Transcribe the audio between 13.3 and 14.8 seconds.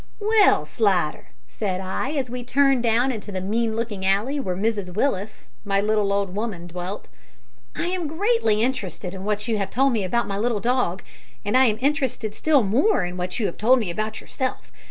you have told me about yourself.